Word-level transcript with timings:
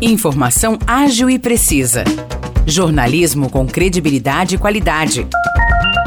Informação 0.00 0.76
ágil 0.86 1.30
e 1.30 1.38
precisa. 1.38 2.02
Jornalismo 2.66 3.48
com 3.48 3.66
credibilidade 3.66 4.56
e 4.56 4.58
qualidade. 4.58 5.26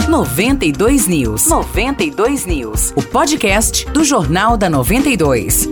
92 0.09 1.07
News. 1.07 1.47
92 1.47 2.45
News. 2.45 2.93
O 2.95 3.01
podcast 3.01 3.89
do 3.91 4.03
Jornal 4.03 4.57
da 4.57 4.69
92. 4.69 5.69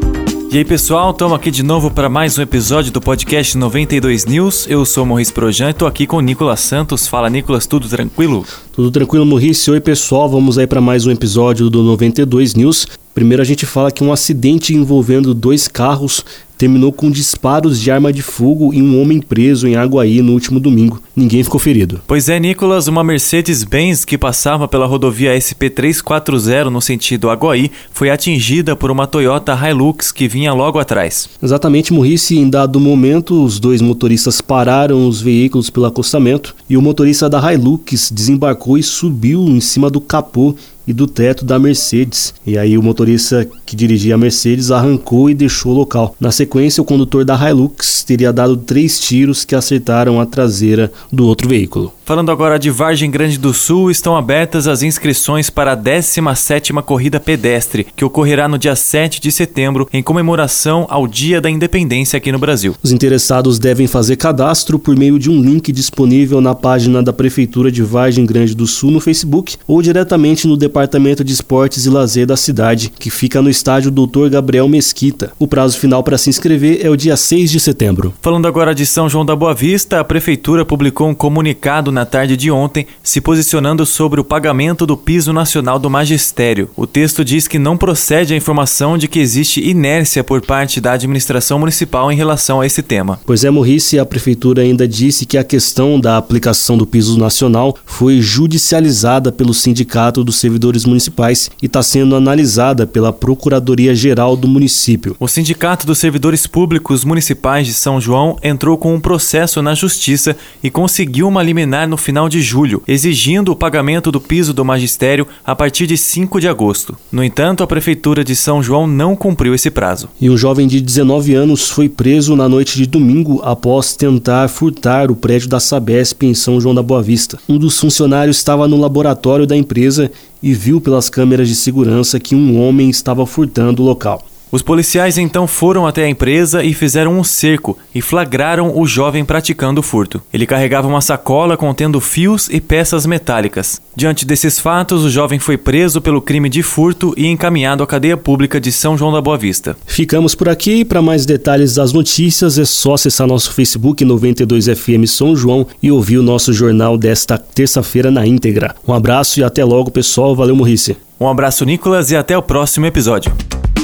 E 0.49 0.57
aí 0.57 0.63
pessoal, 0.63 1.11
estamos 1.11 1.35
aqui 1.35 1.51
de 1.51 1.61
novo 1.61 1.91
para 1.91 2.07
mais 2.07 2.37
um 2.37 2.41
episódio 2.41 2.89
do 2.89 3.01
podcast 3.01 3.57
92 3.57 4.25
News. 4.25 4.65
Eu 4.69 4.85
sou 4.85 5.05
Morris 5.05 5.29
Projan 5.29 5.67
e 5.67 5.71
estou 5.71 5.87
aqui 5.87 6.07
com 6.07 6.17
o 6.17 6.21
Nicolas 6.21 6.61
Santos. 6.61 7.07
Fala 7.07 7.29
Nicolas, 7.29 7.67
tudo 7.67 7.89
tranquilo? 7.89 8.45
Tudo 8.71 8.89
tranquilo, 8.89 9.25
Morris. 9.25 9.67
Oi 9.67 9.81
pessoal, 9.81 10.29
vamos 10.29 10.57
aí 10.57 10.65
para 10.65 10.79
mais 10.79 11.05
um 11.05 11.11
episódio 11.11 11.69
do 11.69 11.83
92 11.83 12.55
News. 12.55 12.87
Primeiro 13.15 13.41
a 13.41 13.45
gente 13.45 13.65
fala 13.65 13.91
que 13.91 14.03
um 14.03 14.11
acidente 14.11 14.75
envolvendo 14.75 15.33
dois 15.33 15.69
carros 15.69 16.25
terminou 16.57 16.91
com 16.91 17.09
disparos 17.09 17.79
de 17.79 17.89
arma 17.89 18.11
de 18.11 18.21
fogo 18.21 18.73
e 18.73 18.81
um 18.81 19.01
homem 19.01 19.19
preso 19.19 19.67
em 19.67 19.75
Aguaí 19.75 20.21
no 20.21 20.33
último 20.33 20.59
domingo. 20.59 21.01
Ninguém 21.15 21.43
ficou 21.43 21.59
ferido. 21.59 22.01
Pois 22.07 22.29
é, 22.29 22.39
Nicolas, 22.39 22.87
uma 22.87 23.03
Mercedes-Benz 23.03 24.03
que 24.03 24.17
passava 24.17 24.67
pela 24.67 24.85
rodovia 24.85 25.37
SP340 25.37 26.65
no 26.65 26.81
sentido 26.81 27.29
Aguaí 27.29 27.71
foi 27.91 28.09
atingida 28.09 28.75
por 28.75 28.91
uma 28.91 29.07
Toyota 29.07 29.53
Hilux 29.53 30.11
que 30.11 30.27
vinha 30.27 30.53
logo 30.53 30.79
atrás. 30.79 31.29
Exatamente, 31.41 31.93
Morrice. 31.93 32.37
Em 32.37 32.49
dado 32.49 32.79
momento, 32.79 33.43
os 33.43 33.59
dois 33.59 33.81
motoristas 33.81 34.41
pararam 34.41 35.07
os 35.07 35.21
veículos 35.21 35.69
pelo 35.69 35.85
acostamento 35.85 36.55
e 36.69 36.75
o 36.75 36.81
motorista 36.81 37.29
da 37.29 37.53
Hilux 37.53 38.11
desembarcou 38.11 38.77
e 38.77 38.83
subiu 38.83 39.41
em 39.47 39.61
cima 39.61 39.89
do 39.89 40.01
capô 40.01 40.55
e 40.87 40.93
do 40.93 41.07
teto 41.07 41.43
da 41.43 41.57
Mercedes. 41.57 42.33
E 42.45 42.57
aí 42.57 42.77
o 42.77 42.83
motorista 42.83 43.47
que 43.65 43.75
dirigia 43.75 44.15
a 44.15 44.17
Mercedes 44.17 44.71
arrancou 44.71 45.29
e 45.29 45.33
deixou 45.33 45.71
o 45.71 45.75
local. 45.75 46.15
Na 46.19 46.31
sequência, 46.31 46.81
o 46.81 46.85
condutor 46.85 47.25
da 47.25 47.35
Hilux 47.35 48.03
teria 48.03 48.31
dado 48.31 48.55
três 48.57 48.99
tiros 48.99 49.43
que 49.43 49.55
acertaram 49.55 50.21
a 50.21 50.25
traseira 50.25 50.91
do 51.11 51.25
outro 51.25 51.49
veículo. 51.49 51.91
Falando 52.05 52.31
agora 52.31 52.59
de 52.59 52.69
Vargem 52.69 53.09
Grande 53.09 53.39
do 53.39 53.51
Sul, 53.51 53.89
estão 53.89 54.15
abertas 54.15 54.67
as 54.67 54.83
inscrições 54.83 55.49
para 55.49 55.71
a 55.71 55.77
17ª 55.77 56.83
Corrida 56.83 57.19
Pedestre, 57.19 57.87
que 57.95 58.05
ocorrerá 58.05 58.47
no 58.47 58.59
dia 58.59 58.75
7 58.75 59.19
de 59.19 59.31
setembro, 59.31 59.89
em 59.91 60.03
comemoração 60.03 60.85
ao 60.87 61.07
Dia 61.07 61.41
da 61.41 61.49
Independência 61.49 62.17
aqui 62.17 62.31
no 62.31 62.37
Brasil. 62.37 62.75
Os 62.83 62.91
interessados 62.91 63.57
devem 63.57 63.87
fazer 63.87 64.17
cadastro 64.17 64.77
por 64.77 64.95
meio 64.95 65.17
de 65.17 65.31
um 65.31 65.41
link 65.41 65.71
disponível 65.71 66.39
na 66.39 66.53
página 66.53 67.01
da 67.01 67.11
Prefeitura 67.11 67.71
de 67.71 67.81
Vargem 67.81 68.25
Grande 68.25 68.53
do 68.53 68.67
Sul 68.67 68.91
no 68.91 68.99
Facebook 68.99 69.57
ou 69.67 69.81
diretamente 69.81 70.47
no 70.47 70.55
Departamento 70.55 70.74
de 71.23 71.31
Esportes 71.31 71.85
e 71.85 71.89
Lazer 71.89 72.27
da 72.27 72.35
cidade, 72.35 72.91
que 72.99 73.09
fica 73.09 73.41
no 73.41 73.49
estádio 73.49 73.89
Dr. 73.89 74.27
Gabriel 74.29 74.67
Mesquita. 74.67 75.31
O 75.39 75.47
prazo 75.47 75.77
final 75.77 76.03
para 76.03 76.17
se 76.17 76.29
inscrever 76.29 76.85
é 76.85 76.89
o 76.89 76.97
dia 76.97 77.15
6 77.15 77.49
de 77.49 77.61
setembro. 77.61 78.13
Falando 78.21 78.45
agora 78.45 78.75
de 78.75 78.85
São 78.85 79.07
João 79.07 79.25
da 79.25 79.35
Boa 79.35 79.53
Vista, 79.53 80.01
a 80.01 80.03
Prefeitura 80.03 80.65
publicou 80.65 81.07
um 81.07 81.15
comunicado 81.15 81.93
na 81.93 82.05
tarde 82.05 82.35
de 82.35 82.51
ontem, 82.51 82.85
se 83.01 83.21
posicionando 83.21 83.85
sobre 83.85 84.19
o 84.19 84.23
pagamento 84.23 84.85
do 84.85 84.97
piso 84.97 85.31
nacional 85.31 85.79
do 85.79 85.89
magistério. 85.89 86.69
O 86.75 86.85
texto 86.85 87.23
diz 87.23 87.47
que 87.47 87.57
não 87.57 87.77
procede 87.77 88.33
a 88.33 88.37
informação 88.37 88.97
de 88.97 89.07
que 89.07 89.19
existe 89.19 89.61
inércia 89.61 90.25
por 90.25 90.41
parte 90.41 90.81
da 90.81 90.91
administração 90.91 91.57
municipal 91.57 92.11
em 92.11 92.17
relação 92.17 92.59
a 92.59 92.65
esse 92.65 92.83
tema. 92.83 93.17
Pois 93.25 93.45
é, 93.45 93.49
Morrice, 93.49 93.97
a 93.97 94.05
prefeitura 94.05 94.61
ainda 94.61 94.85
disse 94.85 95.25
que 95.25 95.37
a 95.37 95.43
questão 95.43 95.99
da 95.99 96.17
aplicação 96.17 96.77
do 96.77 96.85
piso 96.85 97.17
nacional 97.17 97.77
foi 97.85 98.19
judicializada 98.19 99.31
pelo 99.31 99.53
Sindicato 99.53 100.21
dos 100.21 100.35
Servidores 100.35 100.64
Municipais 100.85 101.51
e 101.61 101.67
está 101.67 101.83
sendo 101.83 102.15
analisada 102.15 102.87
pela 102.87 103.13
Procuradoria 103.13 103.93
Geral 103.93 104.35
do 104.35 104.47
município. 104.47 105.15
O 105.19 105.27
Sindicato 105.27 105.85
dos 105.85 105.99
Servidores 105.99 106.47
Públicos 106.47 107.05
Municipais 107.05 107.67
de 107.67 107.73
São 107.73 108.01
João 108.01 108.37
entrou 108.41 108.77
com 108.77 108.95
um 108.95 108.99
processo 108.99 109.61
na 109.61 109.75
Justiça 109.75 110.35
e 110.63 110.71
conseguiu 110.71 111.27
uma 111.27 111.43
liminar 111.43 111.87
no 111.87 111.97
final 111.97 112.27
de 112.27 112.41
julho, 112.41 112.81
exigindo 112.87 113.51
o 113.51 113.55
pagamento 113.55 114.11
do 114.11 114.19
piso 114.19 114.53
do 114.53 114.65
magistério 114.65 115.27
a 115.45 115.55
partir 115.55 115.85
de 115.85 115.97
5 115.97 116.39
de 116.39 116.47
agosto. 116.47 116.97
No 117.11 117.23
entanto, 117.23 117.63
a 117.63 117.67
Prefeitura 117.67 118.23
de 118.23 118.35
São 118.35 118.63
João 118.63 118.87
não 118.87 119.15
cumpriu 119.15 119.53
esse 119.53 119.69
prazo. 119.69 120.09
E 120.19 120.29
um 120.29 120.37
jovem 120.37 120.67
de 120.67 120.81
19 120.81 121.35
anos 121.35 121.69
foi 121.69 121.87
preso 121.87 122.35
na 122.35 122.49
noite 122.49 122.77
de 122.77 122.85
domingo 122.85 123.41
após 123.43 123.95
tentar 123.95 124.47
furtar 124.47 125.11
o 125.11 125.15
prédio 125.15 125.49
da 125.49 125.59
Sabesp 125.59 126.23
em 126.23 126.33
São 126.33 126.59
João 126.59 126.73
da 126.73 126.81
Boa 126.81 127.03
Vista. 127.03 127.37
Um 127.47 127.57
dos 127.57 127.79
funcionários 127.79 128.37
estava 128.37 128.67
no 128.67 128.79
laboratório 128.79 129.45
da 129.45 129.55
empresa 129.55 130.11
viu 130.55 130.81
pelas 130.81 131.09
câmeras 131.09 131.47
de 131.47 131.55
segurança 131.55 132.19
que 132.19 132.35
um 132.35 132.59
homem 132.59 132.89
estava 132.89 133.25
furtando 133.25 133.81
o 133.81 133.85
local. 133.85 134.25
Os 134.51 134.61
policiais 134.61 135.17
então 135.17 135.47
foram 135.47 135.85
até 135.85 136.05
a 136.05 136.09
empresa 136.09 136.63
e 136.63 136.73
fizeram 136.73 137.17
um 137.17 137.23
cerco 137.23 137.77
e 137.93 138.01
flagraram 138.01 138.77
o 138.77 138.85
jovem 138.85 139.25
praticando 139.25 139.79
o 139.79 139.83
furto. 139.83 140.21
Ele 140.33 140.45
carregava 140.45 140.87
uma 140.87 141.01
sacola 141.01 141.57
contendo 141.57 141.99
fios 141.99 142.49
e 142.49 142.61
peças 142.61 143.05
metálicas. 143.05 143.81
Diante 143.95 144.25
desses 144.25 144.59
fatos, 144.59 145.03
o 145.03 145.09
jovem 145.09 145.39
foi 145.39 145.57
preso 145.57 146.01
pelo 146.01 146.21
crime 146.21 146.49
de 146.49 146.61
furto 146.61 147.13
e 147.17 147.27
encaminhado 147.27 147.83
à 147.83 147.87
cadeia 147.87 148.17
pública 148.17 148.59
de 148.59 148.71
São 148.71 148.97
João 148.97 149.11
da 149.11 149.21
Boa 149.21 149.37
Vista. 149.37 149.75
Ficamos 149.85 150.35
por 150.35 150.49
aqui. 150.49 150.85
Para 150.85 151.01
mais 151.01 151.25
detalhes 151.25 151.75
das 151.75 151.93
notícias, 151.93 152.57
é 152.57 152.65
só 152.65 152.93
acessar 152.93 153.27
nosso 153.27 153.53
Facebook 153.53 154.05
92FM 154.05 155.07
São 155.07 155.35
João 155.35 155.65
e 155.81 155.91
ouvir 155.91 156.17
o 156.17 156.23
nosso 156.23 156.53
jornal 156.53 156.97
desta 156.97 157.37
terça-feira 157.37 158.11
na 158.11 158.25
íntegra. 158.25 158.75
Um 158.87 158.93
abraço 158.93 159.39
e 159.39 159.43
até 159.43 159.63
logo, 159.63 159.91
pessoal. 159.91 160.35
Valeu, 160.35 160.55
Morrice. 160.55 160.97
Um 161.19 161.27
abraço, 161.27 161.63
Nicolas, 161.63 162.11
e 162.11 162.15
até 162.15 162.37
o 162.37 162.41
próximo 162.41 162.85
episódio. 162.85 163.31